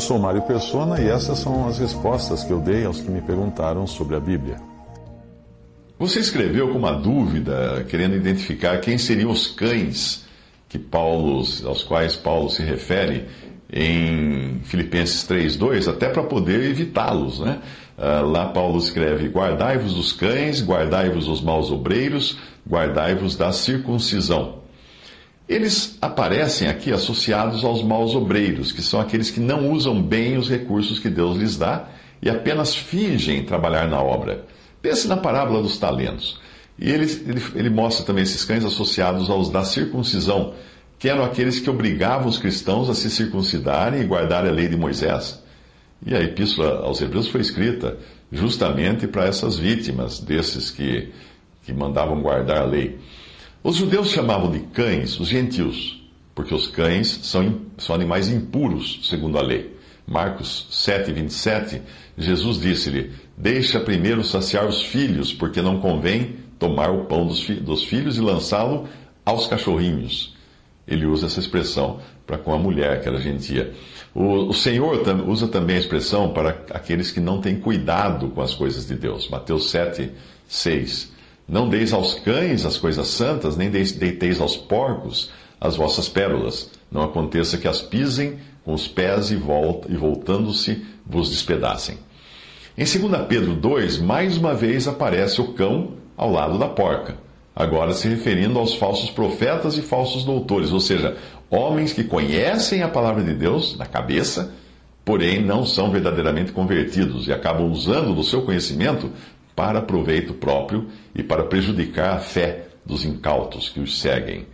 Eu 0.00 0.04
sou 0.04 0.18
Mário 0.18 0.40
Persona 0.40 0.98
e 0.98 1.10
essas 1.10 1.40
são 1.40 1.68
as 1.68 1.78
respostas 1.78 2.42
que 2.42 2.50
eu 2.50 2.58
dei 2.58 2.86
aos 2.86 3.02
que 3.02 3.10
me 3.10 3.20
perguntaram 3.20 3.86
sobre 3.86 4.16
a 4.16 4.18
Bíblia. 4.18 4.56
Você 5.98 6.20
escreveu 6.20 6.68
com 6.68 6.78
uma 6.78 6.92
dúvida, 6.92 7.84
querendo 7.86 8.16
identificar 8.16 8.80
quem 8.80 8.96
seriam 8.96 9.30
os 9.30 9.46
cães 9.48 10.24
que 10.70 10.78
Paulo, 10.78 11.44
aos 11.66 11.82
quais 11.82 12.16
Paulo 12.16 12.48
se 12.48 12.62
refere 12.62 13.26
em 13.70 14.60
Filipenses 14.64 15.22
3:2, 15.24 15.86
até 15.86 16.08
para 16.08 16.22
poder 16.22 16.70
evitá-los, 16.70 17.38
né? 17.38 17.60
Uh, 17.98 18.24
lá 18.24 18.46
Paulo 18.46 18.78
escreve: 18.78 19.28
Guardai-vos 19.28 19.92
dos 19.92 20.14
cães, 20.14 20.62
guardai-vos 20.62 21.26
dos 21.26 21.42
maus 21.42 21.70
obreiros, 21.70 22.38
guardai-vos 22.66 23.36
da 23.36 23.52
circuncisão. 23.52 24.60
Eles 25.50 25.98
aparecem 26.00 26.68
aqui 26.68 26.92
associados 26.92 27.64
aos 27.64 27.82
maus 27.82 28.14
obreiros, 28.14 28.70
que 28.70 28.80
são 28.80 29.00
aqueles 29.00 29.32
que 29.32 29.40
não 29.40 29.72
usam 29.72 30.00
bem 30.00 30.38
os 30.38 30.48
recursos 30.48 31.00
que 31.00 31.10
Deus 31.10 31.36
lhes 31.36 31.56
dá 31.56 31.88
e 32.22 32.30
apenas 32.30 32.72
fingem 32.72 33.42
trabalhar 33.44 33.88
na 33.88 34.00
obra. 34.00 34.44
Pense 34.80 35.08
na 35.08 35.16
parábola 35.16 35.60
dos 35.60 35.76
talentos. 35.76 36.40
E 36.78 36.88
ele, 36.88 37.04
ele, 37.26 37.42
ele 37.56 37.68
mostra 37.68 38.06
também 38.06 38.22
esses 38.22 38.44
cães 38.44 38.64
associados 38.64 39.28
aos 39.28 39.50
da 39.50 39.64
circuncisão, 39.64 40.54
que 41.00 41.08
eram 41.08 41.24
aqueles 41.24 41.58
que 41.58 41.68
obrigavam 41.68 42.28
os 42.28 42.38
cristãos 42.38 42.88
a 42.88 42.94
se 42.94 43.10
circuncidarem 43.10 44.02
e 44.02 44.06
guardarem 44.06 44.52
a 44.52 44.54
lei 44.54 44.68
de 44.68 44.76
Moisés. 44.76 45.42
E 46.06 46.14
a 46.14 46.20
epístola 46.20 46.84
aos 46.84 47.00
Hebreus 47.00 47.26
foi 47.26 47.40
escrita 47.40 47.98
justamente 48.30 49.08
para 49.08 49.24
essas 49.24 49.58
vítimas 49.58 50.20
desses 50.20 50.70
que, 50.70 51.12
que 51.64 51.72
mandavam 51.72 52.22
guardar 52.22 52.58
a 52.58 52.64
lei. 52.66 53.00
Os 53.62 53.76
judeus 53.76 54.08
chamavam 54.08 54.50
de 54.50 54.60
cães 54.60 55.20
os 55.20 55.28
gentios, 55.28 56.02
porque 56.34 56.54
os 56.54 56.66
cães 56.66 57.08
são, 57.24 57.60
são 57.76 57.94
animais 57.94 58.28
impuros, 58.28 59.00
segundo 59.02 59.38
a 59.38 59.42
lei. 59.42 59.76
Marcos 60.06 60.66
7, 60.70 61.12
27, 61.12 61.82
Jesus 62.16 62.58
disse-lhe: 62.58 63.12
Deixa 63.36 63.78
primeiro 63.78 64.24
saciar 64.24 64.66
os 64.66 64.82
filhos, 64.82 65.34
porque 65.34 65.60
não 65.60 65.78
convém 65.78 66.36
tomar 66.58 66.90
o 66.90 67.04
pão 67.04 67.26
dos, 67.26 67.42
fi 67.42 67.52
dos 67.54 67.84
filhos 67.84 68.16
e 68.16 68.22
lançá-lo 68.22 68.88
aos 69.26 69.46
cachorrinhos. 69.46 70.34
Ele 70.88 71.04
usa 71.04 71.26
essa 71.26 71.38
expressão 71.38 72.00
para 72.26 72.38
com 72.38 72.54
a 72.54 72.58
mulher, 72.58 73.02
que 73.02 73.08
era 73.08 73.20
gentia. 73.20 73.74
O, 74.14 74.48
o 74.48 74.54
Senhor 74.54 75.02
tam, 75.02 75.28
usa 75.28 75.46
também 75.46 75.76
a 75.76 75.80
expressão 75.80 76.32
para 76.32 76.64
aqueles 76.70 77.10
que 77.10 77.20
não 77.20 77.42
têm 77.42 77.60
cuidado 77.60 78.28
com 78.30 78.40
as 78.40 78.54
coisas 78.54 78.86
de 78.86 78.94
Deus. 78.94 79.28
Mateus 79.28 79.70
7, 79.70 80.10
6. 80.48 81.19
Não 81.50 81.68
deis 81.68 81.92
aos 81.92 82.14
cães 82.14 82.64
as 82.64 82.76
coisas 82.76 83.08
santas, 83.08 83.56
nem 83.56 83.68
deiteis 83.68 84.40
aos 84.40 84.56
porcos 84.56 85.32
as 85.60 85.74
vossas 85.76 86.08
pérolas. 86.08 86.70
Não 86.92 87.02
aconteça 87.02 87.58
que 87.58 87.66
as 87.66 87.82
pisem 87.82 88.38
com 88.64 88.72
os 88.72 88.86
pés 88.86 89.32
e, 89.32 89.34
e 89.34 89.96
voltando-se 89.96 90.86
vos 91.04 91.28
despedacem. 91.28 91.98
Em 92.78 92.84
2 92.84 93.26
Pedro 93.26 93.54
2, 93.54 93.98
mais 93.98 94.36
uma 94.36 94.54
vez 94.54 94.86
aparece 94.86 95.40
o 95.40 95.52
cão 95.52 95.94
ao 96.16 96.30
lado 96.30 96.56
da 96.56 96.68
porca. 96.68 97.16
Agora 97.54 97.94
se 97.94 98.06
referindo 98.06 98.56
aos 98.56 98.76
falsos 98.76 99.10
profetas 99.10 99.76
e 99.76 99.82
falsos 99.82 100.22
doutores, 100.22 100.70
ou 100.70 100.78
seja, 100.78 101.16
homens 101.50 101.92
que 101.92 102.04
conhecem 102.04 102.84
a 102.84 102.88
palavra 102.88 103.24
de 103.24 103.34
Deus 103.34 103.76
na 103.76 103.86
cabeça, 103.86 104.54
porém 105.04 105.44
não 105.44 105.66
são 105.66 105.90
verdadeiramente 105.90 106.52
convertidos 106.52 107.26
e 107.26 107.32
acabam 107.32 107.68
usando 107.72 108.14
do 108.14 108.22
seu 108.22 108.42
conhecimento 108.42 109.10
para 109.60 109.82
proveito 109.82 110.32
próprio 110.32 110.86
e 111.14 111.22
para 111.22 111.44
prejudicar 111.44 112.16
a 112.16 112.18
fé 112.18 112.68
dos 112.82 113.04
incautos 113.04 113.68
que 113.68 113.78
os 113.78 114.00
seguem. 114.00 114.46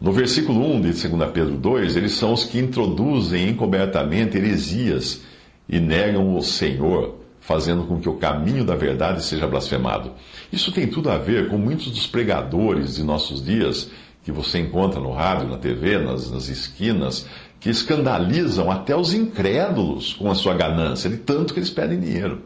No 0.00 0.12
versículo 0.12 0.64
1 0.76 0.80
de 0.80 1.08
2 1.08 1.30
Pedro 1.32 1.56
2, 1.56 1.96
eles 1.96 2.12
são 2.12 2.32
os 2.32 2.44
que 2.44 2.60
introduzem 2.60 3.48
encobertamente 3.48 4.36
heresias 4.36 5.22
e 5.68 5.80
negam 5.80 6.36
o 6.36 6.40
Senhor 6.40 7.16
fazendo 7.40 7.82
com 7.82 7.98
que 7.98 8.08
o 8.08 8.14
caminho 8.14 8.64
da 8.64 8.76
verdade 8.76 9.24
seja 9.24 9.44
blasfemado. 9.48 10.12
Isso 10.52 10.70
tem 10.70 10.86
tudo 10.86 11.10
a 11.10 11.18
ver 11.18 11.48
com 11.48 11.58
muitos 11.58 11.90
dos 11.90 12.06
pregadores 12.06 12.94
de 12.94 13.02
nossos 13.02 13.44
dias, 13.44 13.90
que 14.22 14.30
você 14.30 14.60
encontra 14.60 15.00
no 15.00 15.10
rádio, 15.10 15.48
na 15.48 15.56
TV, 15.56 15.98
nas, 15.98 16.30
nas 16.30 16.48
esquinas, 16.48 17.26
que 17.58 17.68
escandalizam 17.68 18.70
até 18.70 18.94
os 18.94 19.12
incrédulos 19.12 20.12
com 20.12 20.30
a 20.30 20.34
sua 20.36 20.54
ganância, 20.54 21.10
de 21.10 21.16
tanto 21.16 21.52
que 21.52 21.58
eles 21.58 21.70
pedem 21.70 21.98
dinheiro. 21.98 22.42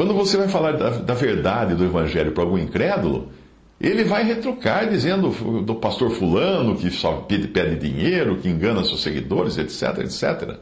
Quando 0.00 0.14
você 0.14 0.38
vai 0.38 0.48
falar 0.48 0.78
da, 0.78 0.88
da 0.88 1.12
verdade 1.12 1.74
do 1.74 1.84
Evangelho 1.84 2.32
para 2.32 2.42
algum 2.42 2.56
incrédulo, 2.56 3.28
ele 3.78 4.02
vai 4.02 4.24
retrucar 4.24 4.88
dizendo 4.88 5.28
do 5.60 5.74
pastor 5.74 6.08
Fulano 6.08 6.74
que 6.74 6.90
só 6.90 7.16
pede, 7.16 7.48
pede 7.48 7.76
dinheiro, 7.76 8.38
que 8.38 8.48
engana 8.48 8.82
seus 8.82 9.02
seguidores, 9.02 9.58
etc, 9.58 9.98
etc. 9.98 10.56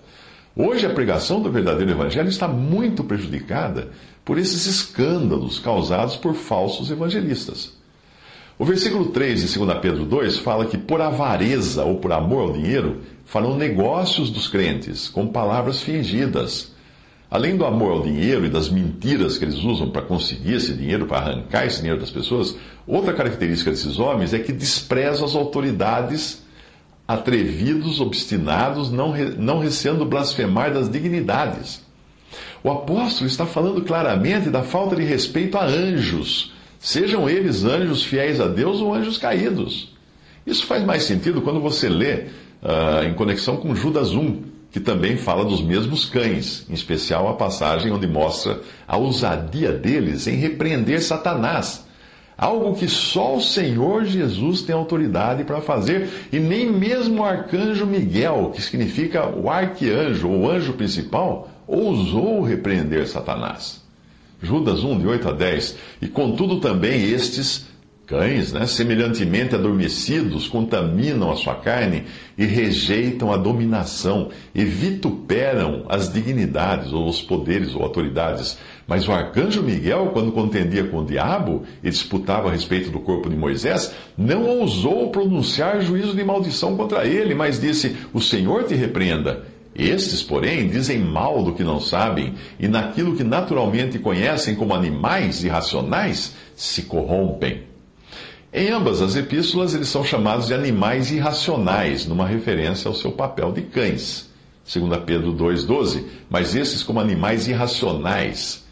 Hoje 0.56 0.86
a 0.86 0.90
pregação 0.90 1.40
do 1.40 1.52
verdadeiro 1.52 1.92
evangelho 1.92 2.28
está 2.28 2.48
muito 2.48 3.04
prejudicada 3.04 3.92
por 4.24 4.38
esses 4.38 4.66
escândalos 4.66 5.60
causados 5.60 6.16
por 6.16 6.34
falsos 6.34 6.90
evangelistas. 6.90 7.78
O 8.58 8.64
versículo 8.64 9.10
3 9.10 9.52
de 9.52 9.56
2 9.56 9.78
Pedro 9.78 10.04
2 10.04 10.38
fala 10.38 10.66
que 10.66 10.76
por 10.76 11.00
avareza 11.00 11.84
ou 11.84 12.00
por 12.00 12.10
amor 12.10 12.48
ao 12.48 12.52
dinheiro 12.54 13.02
farão 13.24 13.56
negócios 13.56 14.30
dos 14.30 14.48
crentes 14.48 15.08
com 15.08 15.28
palavras 15.28 15.80
fingidas. 15.80 16.76
Além 17.30 17.56
do 17.56 17.66
amor 17.66 17.92
ao 17.92 18.02
dinheiro 18.02 18.46
e 18.46 18.48
das 18.48 18.70
mentiras 18.70 19.36
que 19.36 19.44
eles 19.44 19.56
usam 19.56 19.90
para 19.90 20.00
conseguir 20.00 20.54
esse 20.54 20.72
dinheiro, 20.72 21.06
para 21.06 21.18
arrancar 21.18 21.66
esse 21.66 21.78
dinheiro 21.78 22.00
das 22.00 22.10
pessoas, 22.10 22.56
outra 22.86 23.12
característica 23.12 23.70
desses 23.70 23.98
homens 23.98 24.32
é 24.32 24.38
que 24.38 24.52
desprezam 24.52 25.26
as 25.26 25.34
autoridades 25.34 26.42
atrevidos, 27.06 28.00
obstinados, 28.00 28.90
não, 28.90 29.14
não 29.36 29.58
receando 29.58 30.06
blasfemar 30.06 30.72
das 30.72 30.90
dignidades. 30.90 31.82
O 32.62 32.70
apóstolo 32.70 33.26
está 33.26 33.46
falando 33.46 33.82
claramente 33.82 34.48
da 34.50 34.62
falta 34.62 34.96
de 34.96 35.04
respeito 35.04 35.56
a 35.56 35.64
anjos, 35.64 36.52
sejam 36.78 37.28
eles 37.28 37.64
anjos 37.64 38.04
fiéis 38.04 38.40
a 38.40 38.48
Deus 38.48 38.80
ou 38.80 38.94
anjos 38.94 39.18
caídos. 39.18 39.94
Isso 40.46 40.64
faz 40.66 40.82
mais 40.82 41.04
sentido 41.04 41.42
quando 41.42 41.60
você 41.60 41.88
lê 41.88 42.14
uh, 42.62 43.04
em 43.06 43.14
conexão 43.14 43.58
com 43.58 43.74
Judas 43.74 44.12
1, 44.12 44.42
que 44.70 44.80
também 44.80 45.16
fala 45.16 45.44
dos 45.44 45.62
mesmos 45.62 46.04
cães, 46.04 46.66
em 46.68 46.74
especial 46.74 47.28
a 47.28 47.34
passagem 47.34 47.90
onde 47.90 48.06
mostra 48.06 48.60
a 48.86 48.96
ousadia 48.96 49.72
deles 49.72 50.26
em 50.26 50.36
repreender 50.36 51.02
Satanás 51.02 51.86
Algo 52.38 52.76
que 52.76 52.86
só 52.86 53.34
o 53.34 53.42
Senhor 53.42 54.04
Jesus 54.04 54.62
tem 54.62 54.72
autoridade 54.72 55.42
para 55.42 55.60
fazer, 55.60 56.08
e 56.32 56.38
nem 56.38 56.70
mesmo 56.70 57.20
o 57.20 57.24
arcanjo 57.24 57.84
Miguel, 57.84 58.52
que 58.54 58.62
significa 58.62 59.26
o 59.28 59.50
arqueanjo, 59.50 60.28
ou 60.28 60.48
anjo 60.48 60.74
principal, 60.74 61.50
ousou 61.66 62.40
repreender 62.40 63.08
Satanás. 63.08 63.82
Judas 64.40 64.84
1, 64.84 65.00
de 65.00 65.06
8 65.08 65.28
a 65.28 65.32
10. 65.32 65.76
E 66.00 66.06
contudo 66.06 66.60
também 66.60 67.10
estes 67.10 67.66
Cães, 68.08 68.54
né, 68.54 68.66
semelhantemente 68.66 69.54
adormecidos, 69.54 70.48
contaminam 70.48 71.30
a 71.30 71.36
sua 71.36 71.56
carne 71.56 72.04
e 72.38 72.46
rejeitam 72.46 73.30
a 73.30 73.36
dominação 73.36 74.30
e 74.54 74.64
vituperam 74.64 75.84
as 75.90 76.10
dignidades, 76.10 76.90
ou 76.90 77.06
os 77.06 77.20
poderes 77.20 77.74
ou 77.74 77.82
autoridades. 77.82 78.56
Mas 78.86 79.06
o 79.06 79.12
arcanjo 79.12 79.62
Miguel, 79.62 80.08
quando 80.14 80.32
contendia 80.32 80.84
com 80.84 81.00
o 81.00 81.04
diabo 81.04 81.64
e 81.84 81.90
disputava 81.90 82.48
a 82.48 82.52
respeito 82.52 82.88
do 82.90 82.98
corpo 83.00 83.28
de 83.28 83.36
Moisés, 83.36 83.94
não 84.16 84.46
ousou 84.46 85.10
pronunciar 85.10 85.82
juízo 85.82 86.16
de 86.16 86.24
maldição 86.24 86.78
contra 86.78 87.06
ele, 87.06 87.34
mas 87.34 87.60
disse: 87.60 87.94
O 88.14 88.22
Senhor 88.22 88.64
te 88.64 88.74
repreenda. 88.74 89.44
Estes, 89.76 90.22
porém, 90.22 90.66
dizem 90.66 90.98
mal 90.98 91.42
do 91.42 91.52
que 91.52 91.62
não 91.62 91.78
sabem, 91.78 92.36
e 92.58 92.66
naquilo 92.66 93.14
que 93.14 93.22
naturalmente 93.22 93.98
conhecem 93.98 94.54
como 94.54 94.74
animais 94.74 95.44
irracionais, 95.44 96.34
se 96.56 96.84
corrompem. 96.84 97.67
Em 98.58 98.72
ambas 98.72 99.00
as 99.00 99.14
epístolas, 99.14 99.72
eles 99.72 99.86
são 99.86 100.02
chamados 100.02 100.48
de 100.48 100.54
animais 100.54 101.12
irracionais, 101.12 102.08
numa 102.08 102.26
referência 102.26 102.88
ao 102.88 102.94
seu 102.94 103.12
papel 103.12 103.52
de 103.52 103.62
cães. 103.62 104.28
2 104.66 105.04
Pedro 105.06 105.32
2,12. 105.32 106.02
Mas 106.28 106.56
esses, 106.56 106.82
como 106.82 106.98
animais 106.98 107.46
irracionais, 107.46 108.66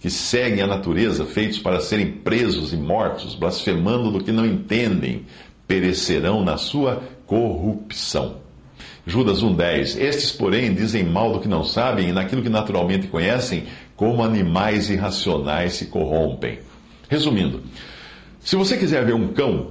que 0.00 0.10
seguem 0.10 0.64
a 0.64 0.66
natureza, 0.66 1.24
feitos 1.24 1.60
para 1.60 1.78
serem 1.78 2.10
presos 2.10 2.72
e 2.72 2.76
mortos, 2.76 3.36
blasfemando 3.36 4.10
do 4.10 4.24
que 4.24 4.32
não 4.32 4.44
entendem, 4.44 5.24
perecerão 5.64 6.44
na 6.44 6.56
sua 6.56 7.00
corrupção. 7.24 8.38
Judas 9.06 9.44
1,10 9.44 9.96
Estes, 9.96 10.32
porém, 10.32 10.74
dizem 10.74 11.04
mal 11.04 11.34
do 11.34 11.38
que 11.38 11.46
não 11.46 11.62
sabem, 11.62 12.08
e 12.08 12.12
naquilo 12.12 12.42
que 12.42 12.48
naturalmente 12.48 13.06
conhecem, 13.06 13.66
como 13.94 14.24
animais 14.24 14.90
irracionais 14.90 15.74
se 15.74 15.86
corrompem. 15.86 16.58
Resumindo, 17.08 17.62
se 18.40 18.56
você 18.56 18.76
quiser 18.76 19.04
ver 19.04 19.14
um 19.14 19.28
cão, 19.28 19.68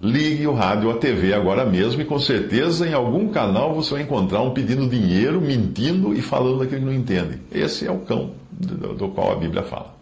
ligue 0.00 0.46
o 0.46 0.54
rádio 0.54 0.88
ou 0.88 0.94
a 0.94 0.98
TV 0.98 1.32
agora 1.32 1.64
mesmo 1.64 2.02
e 2.02 2.04
com 2.04 2.18
certeza 2.18 2.88
em 2.88 2.92
algum 2.92 3.28
canal 3.28 3.74
você 3.74 3.94
vai 3.94 4.02
encontrar 4.02 4.42
um 4.42 4.52
pedindo 4.52 4.88
dinheiro, 4.88 5.40
mentindo 5.40 6.12
e 6.12 6.20
falando 6.20 6.58
daquilo 6.58 6.80
que 6.80 6.86
não 6.86 6.92
entende. 6.92 7.40
Esse 7.52 7.86
é 7.86 7.90
o 7.90 7.98
cão 7.98 8.32
do, 8.50 8.94
do 8.94 9.08
qual 9.08 9.32
a 9.32 9.36
Bíblia 9.36 9.62
fala. 9.62 10.01